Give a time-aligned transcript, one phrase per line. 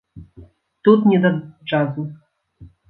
[0.83, 2.11] Тут не да джазу.